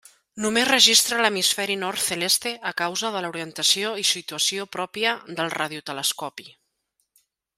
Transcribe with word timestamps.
Només 0.43 0.67
registra 0.69 1.19
l'hemisferi 1.25 1.75
nord 1.81 2.01
celeste 2.05 2.53
a 2.69 2.71
causa 2.81 3.13
de 3.17 3.21
l'orientació 3.27 3.93
i 4.05 4.07
situació 4.13 4.67
pròpia 4.77 5.15
del 5.41 5.55
radiotelescopi. 5.59 6.51